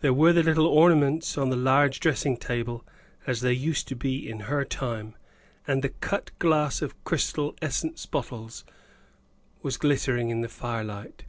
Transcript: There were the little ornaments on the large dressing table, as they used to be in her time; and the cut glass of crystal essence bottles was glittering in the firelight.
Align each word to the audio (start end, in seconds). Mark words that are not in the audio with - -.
There 0.00 0.14
were 0.14 0.32
the 0.32 0.44
little 0.44 0.68
ornaments 0.68 1.36
on 1.36 1.50
the 1.50 1.56
large 1.56 1.98
dressing 1.98 2.36
table, 2.36 2.86
as 3.26 3.40
they 3.40 3.52
used 3.52 3.88
to 3.88 3.96
be 3.96 4.28
in 4.30 4.42
her 4.46 4.64
time; 4.64 5.16
and 5.66 5.82
the 5.82 5.88
cut 5.88 6.30
glass 6.38 6.82
of 6.82 6.94
crystal 7.02 7.56
essence 7.60 8.06
bottles 8.06 8.64
was 9.62 9.76
glittering 9.76 10.30
in 10.30 10.40
the 10.42 10.48
firelight. 10.48 11.24